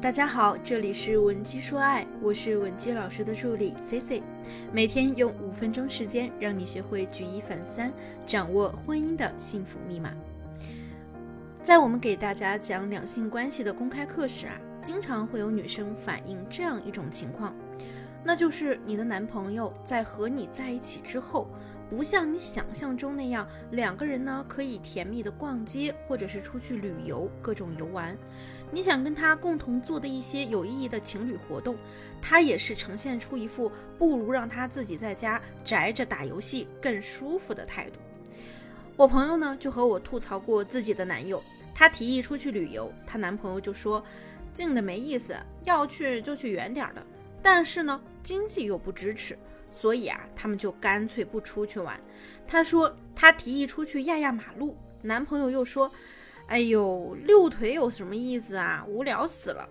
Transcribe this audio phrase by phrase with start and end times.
[0.00, 4.22] 大家好，这里是文姬说爱，我是文姬老师的助理 C C，
[4.72, 7.92] 每天用五分钟时间让你学会举一反三，
[8.24, 10.14] 掌握婚姻的幸福密码。
[11.64, 17.52] 在我们给大家讲两性关系的公开课时啊，经常会有女生反映这样一种情况，
[18.22, 21.48] 那就是你的男朋友在和你在一起之后。
[21.88, 28.16] 不像你想象中那样，两个人呢可以甜蜜的逛街，或者是出去旅游，各种游玩。
[28.70, 31.76] 你想跟他共同做的一些有意义的情侣活动，
[32.20, 37.98] 他也是呈现出一副不如让他自己在家宅着打游戏更舒服的态度。
[38.94, 41.42] 我朋友呢就和我吐槽过自己的男友，
[41.74, 44.04] 她提议出去旅游，她男朋友就说
[44.52, 47.02] 近的没意思，要去就去远点的，
[47.42, 49.38] 但是呢经济又不支持。
[49.78, 52.00] 所以啊，他们就干脆不出去玩。
[52.48, 55.88] 她说她提议出去压压马路，男朋友又说
[56.48, 58.84] ：“哎呦，遛腿有什么意思啊？
[58.88, 59.68] 无聊死了。”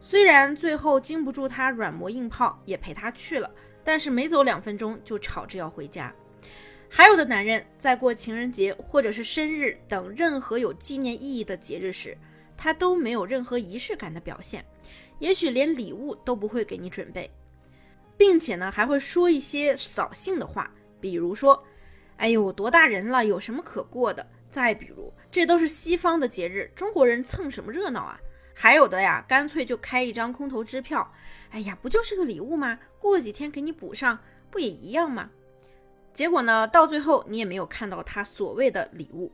[0.00, 3.48] 虽然最后经不住她软磨硬泡，也陪她去了，
[3.84, 6.12] 但是没走两分钟就吵着要回家。
[6.88, 12.18] 还有的男人在过情人节或者是生日等任何有纪念意义的节日时，
[12.56, 14.64] 他都没有任何仪式感的表现，
[15.20, 17.30] 也许连礼物都不会给你准备。
[18.20, 21.64] 并且呢，还会说一些扫兴的话，比如说
[22.18, 28.20] ：“哎呦，多大人了，有什么可过的？”再比如：“这都是西方的节日，中国人蹭什么热闹啊？”
[28.54, 31.10] 还有的呀，干脆就开一张空头支票
[31.48, 32.78] ：“哎呀，不就是个礼物吗？
[32.98, 34.18] 过几天给你补上，
[34.50, 35.30] 不也一样吗？”
[36.12, 39.32] 结果呢，到最后你也没有看到他所谓的礼物。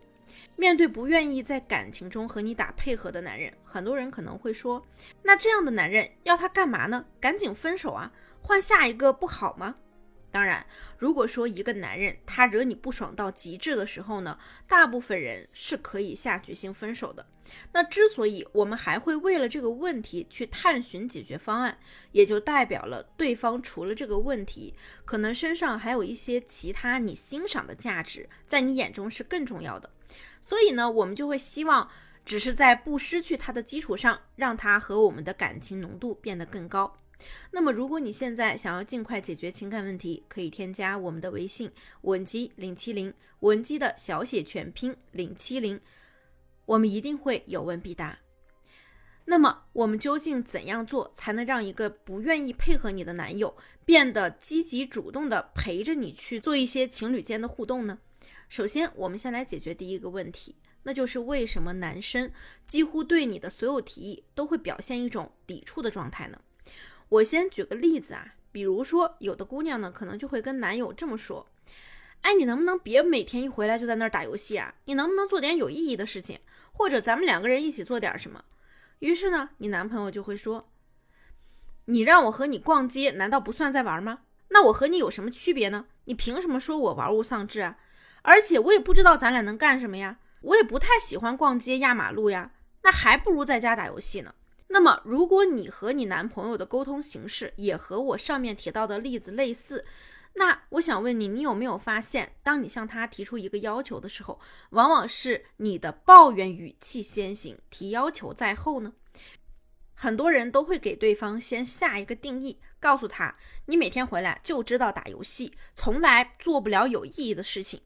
[0.56, 4.84] 面对不愿意在感情中和你打配合的男人，很多人可能会说
[5.22, 7.04] ：“那这样的男人要他干嘛呢？
[7.20, 8.12] 赶紧分手啊！”
[8.42, 9.74] 换下一个不好吗？
[10.36, 10.66] 当然，
[10.98, 17.24] 如果说一个男人他惹你不爽到极致的时候呢，大部分人是可以下决心分手的。
[17.72, 21.78] 那之所以我们还会为了这个问题去探寻解决方案，
[22.12, 24.74] 也就代表了对方除了这个问题，
[25.06, 29.90] 可能身上还有一些其他你欣赏的价值，在你眼中是更重要的。
[30.42, 31.88] 所以呢，我们就会希望，
[32.26, 36.94] 只是在不失去他的基础上，让他和我们的感情浓度变得更高。
[37.50, 41.70] 那么，如果你现在想要尽快解决情感问题，可以添加我们的微信
[42.02, 45.80] 文姬零七零，文姬的小写全拼零七零，
[46.66, 48.18] 我们一定会有问必答。
[49.24, 57.98] 那么，我们究竟怎样做才能让一个不愿意配合你的男友变得积极主动的陪着你去做一些情侣间的互动呢？
[58.48, 62.30] 首先，我们先来解决第一个问题，那就是为什么男生
[62.66, 66.38] 几乎对你的所有提议都会表现一种抵触的状态呢？
[67.08, 71.46] 我先举个例子啊，比如说有的姑娘呢，可能就会跟男友这么说
[72.22, 74.74] ：“哎，你能不能别每天一回来就在那儿打游戏啊？
[74.86, 76.40] 你能不能做点有意义的事情，
[76.72, 78.44] 或者咱们两个人一起做点什么？”
[79.00, 80.68] 于是呢，你男朋友就会说
[81.86, 84.20] ：“你让我和你逛街，难道不算在玩吗？
[84.48, 85.86] 那我和你有什么区别呢？
[86.06, 87.78] 你凭什么说我玩物丧志啊？
[88.22, 92.52] 而且我也不知道咱俩能干什么呀，我也不太喜欢逛街压马路呀，
[92.82, 94.34] 那还不如在家打游戏呢。”
[94.68, 99.84] 那么，如果你和你男朋友的沟通形式也和我上面提到的例子类似，
[100.34, 104.38] 那我想问你，你有没有发现，当你向他提出一个要求的时候，
[104.70, 108.92] 往往是你的抱怨语气先行，提要求在后呢？
[109.94, 117.80] 很多人都会给对方先下一个定义，告诉他，你每天回来就知道打游戏，从来做不了有意义的事情。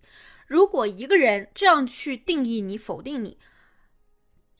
[0.48, 3.38] 如果一个人这样去定义你，否定你。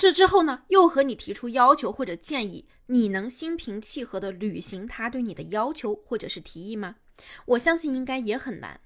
[0.01, 6.97] 这之后呢，又和你提出要求或者建议，你能心平气和地履行他对你的要求或者是提议吗？
[7.45, 8.81] 我相信应该也很难。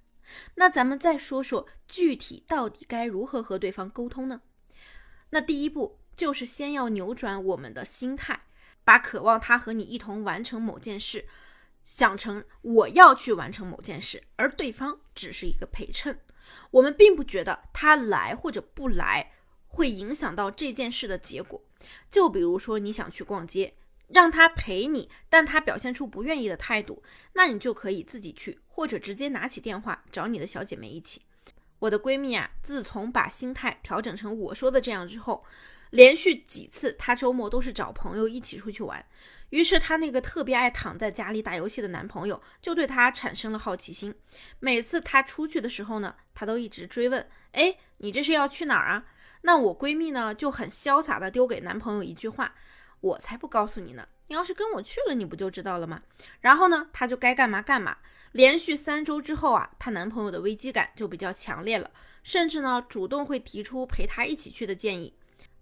[0.56, 4.40] 那咱们再说说具体到底该如何和对方沟通呢？
[5.30, 8.46] 那第一步就是先要扭转我们的心态，
[8.82, 11.28] 把渴望他和你一同完成某件事，
[11.84, 16.18] 想成我要去完成某件事，而对方只是一个陪衬。
[16.72, 19.30] 我们并不觉得他来或者不来。
[19.74, 21.60] 会影响到这件事的结果。
[22.10, 23.74] 就比如说，你想去逛街，
[24.08, 31.22] 让他陪你，但他表现出不愿意的态度，那你就可以自己去，或者直接拿起电话找你的小姐妹一起。
[31.80, 35.44] 我的闺蜜啊，自从把心态调整成我说的这样之后，
[35.90, 39.04] 连续几次她周末都是找朋友一起出去玩。
[39.50, 44.14] 于是她那个特别爱躺在家里打游戏的男朋友就对她产生了好奇心。
[44.60, 49.04] 每次她出去的时候呢，他都一直追问：“哎，你这是要去哪儿啊？”
[49.46, 52.54] 那我闺蜜呢就很潇洒的丢给男朋友一句话
[53.00, 56.02] ：“我才不告诉你呢，你要是跟我去了，你不就知道了吗？”
[56.40, 57.98] 然后呢，她就该干嘛干嘛。
[58.32, 61.90] 连续三周之后啊，她男朋友的危机感就比较强烈了，
[62.22, 65.14] 甚至呢主动会提出陪她一起去的建议。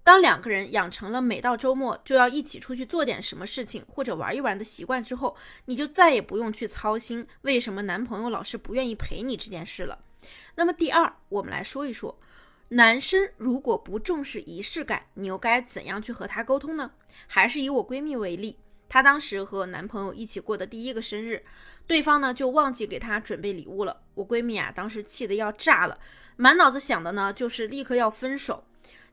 [0.05, 9.99] 当两个人养成了每到周末就要一起出去做点什么事情或者玩一玩的习惯之后，你就再也不用去操心为什么男朋友老是不愿意陪你这件事了。
[10.55, 12.17] 那么第二，我们来说一说，
[12.75, 16.93] 男生如果不重视仪式感，你又该怎样去和他沟通呢？
[17.27, 18.59] 还是以我闺蜜为例，
[18.89, 21.43] 她当时和男朋友一起过的第一个生日，
[21.87, 24.01] 对方呢就忘记给她准备礼物了。
[24.15, 25.99] 我闺蜜啊，当时气得要炸了，
[26.37, 28.65] 满脑子想的呢就是立刻要分手。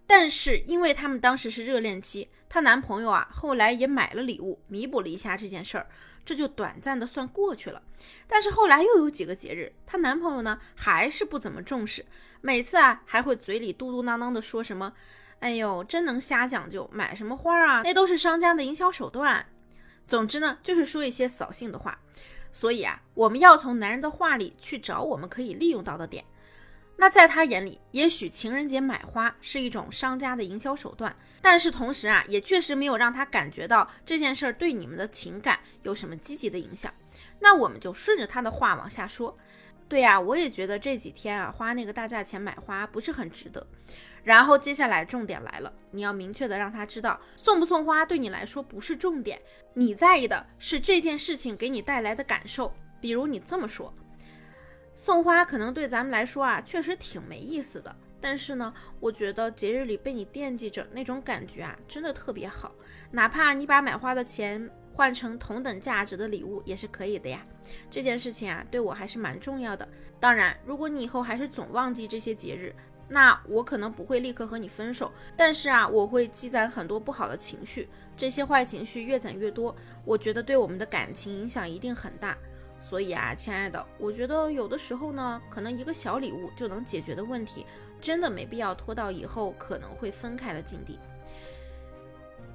[0.07, 5.87] 但是因为他们当时是热恋期，她男朋友啊后来也买了礼物弥补了一下这件事儿，
[6.25, 7.81] 这就短暂的算过去了。
[8.27, 12.05] 但是后来又有几个节日，她男朋友呢还是不怎么重视，
[12.41, 14.93] 每次啊还会嘴里嘟嘟囔囔的说什么
[15.39, 17.81] ：“哎呦，真能瞎讲究，买什么花啊？
[17.83, 19.45] 那都是商家的营销手段。”
[20.07, 21.99] 总之呢，就是说一些扫兴的话。
[22.51, 26.25] 所以啊，我们要从男人的话里去找我们可以利用到的点。
[27.01, 36.93] 那在他眼里，也许情人节买花是一种商家的营销手段，但是同时啊，也确实没有让他感觉到这件事儿对你们的情感有什么积极的影响。
[37.39, 39.33] 那我们就顺着他的话往下说。
[39.87, 43.65] 对呀，我也觉得这几天啊，花那个大价钱买花不是很值得。
[44.21, 49.41] 然后接下来重点来了，你要明确的让他知道，送不送花对你来说不是重点，
[49.73, 52.75] 你在意的是这件事情给你带来的感受。
[52.99, 53.93] 比如你这么说。
[55.01, 57.95] 送花可能对咱们来说啊，确实挺没意思的。
[58.19, 62.75] 但是呢，我觉得节日里被你惦记着那种感觉啊，真的特别好。
[63.09, 67.45] 哪怕你把买花的钱换成同等价值的礼物也是可以的呀。
[67.89, 69.87] 这件事情啊，对我还是蛮重要的。
[70.19, 72.75] 当然，如果你以后还是总忘记这些节日，
[73.07, 77.87] 那我可能不会立刻和你分手，但是啊，我会积攒很多不好的情绪。
[78.17, 79.73] 这些坏情绪越攒越多，
[80.03, 82.37] 我觉得对我们的感情影响一定很大。
[82.81, 87.65] 所以啊，亲爱的，我觉得有的时候呢，可能一个小礼物就能解决的问题，
[87.99, 90.97] 真的没必要拖到以后可能会分开的境地。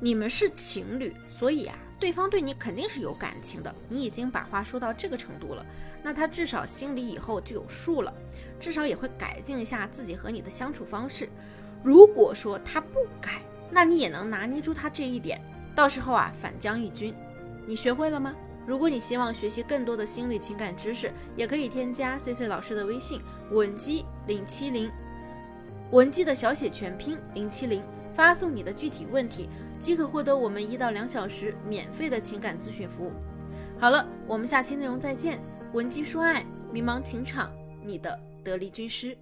[0.01, 3.75] 你们是情侣，所以啊，对方对你肯定是有感情的。
[3.89, 5.65] 你已经把话说到这个程度了，
[6.03, 8.13] 那他至少心里以后就有数了，
[8.59, 11.29] 至少也会改进一下自己和你的相处方式。
[11.83, 15.41] 如果说他不改，那你也能拿捏住他这一点，
[15.75, 17.15] 到时候啊，反将一军。
[17.67, 18.35] 你学会了吗？
[18.67, 23.21] 如果你希望学习更多的心理情感知识，也可以添加 C C 老师的微信
[23.51, 24.91] 文姬零七零，
[25.91, 27.83] 文姬的小写全拼零七零，
[28.15, 33.13] 发送你的具体问题，即可获得我们一到两小时免费的情感咨询服务。
[33.79, 35.39] 好了，我们下期内容再见。
[35.73, 37.53] 文姬说爱，迷茫情场，
[37.83, 39.17] 你的得力军师。